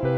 [0.00, 0.08] Toda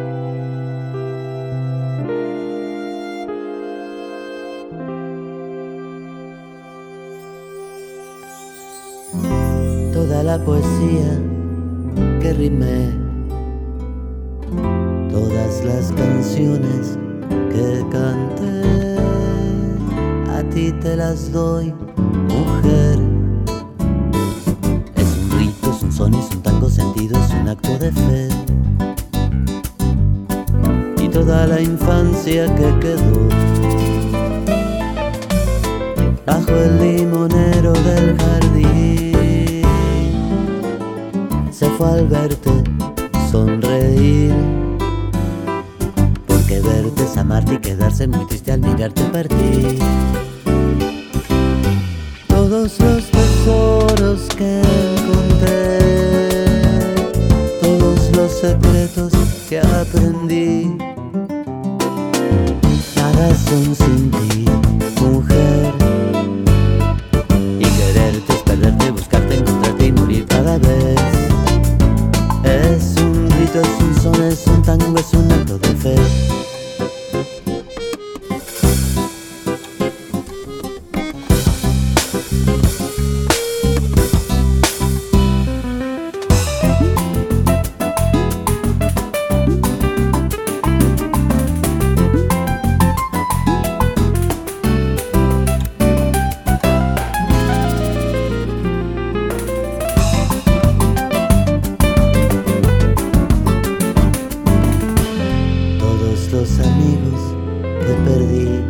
[10.23, 11.18] la poesía
[12.21, 12.93] que rimé,
[15.11, 16.96] todas las canciones
[17.51, 18.99] que canté,
[20.31, 21.75] a ti te las doy,
[22.29, 23.01] mujer.
[24.95, 28.32] Es un rito, es un son, es un tango sentido, es un acto de fe
[31.32, 33.28] toda la infancia que quedó
[36.27, 39.62] bajo el limonero del jardín.
[41.50, 42.51] Se fue al verte
[43.31, 44.34] sonreír.
[46.27, 49.78] Porque verte es amarte y quedarse muy triste al mirarte partir.
[52.28, 54.61] Todos los tesoros que
[54.99, 55.78] encontré,
[57.62, 59.12] todos los secretos
[59.49, 60.77] que aprendí,
[63.31, 64.45] son sin ti,
[65.01, 65.73] mujer.
[67.59, 71.01] Y quererte perderte, buscarte, encontrarte y morir cada vez.
[72.45, 75.95] Es un rito, es un son, es un tango, es un acto de fe.
[106.42, 107.20] los amigos
[107.62, 108.64] que perdí,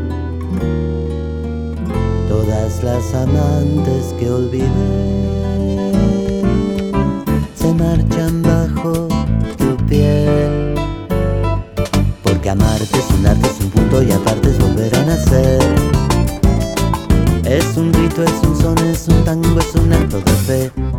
[2.28, 4.68] todas las amantes que olvidé,
[7.54, 9.08] se marchan bajo
[9.56, 10.74] tu piel.
[12.22, 15.62] Porque amarte es un arte, es un punto y aparte es volver a nacer.
[17.46, 20.91] Es un grito, es un son, es un tango, es un acto de fe.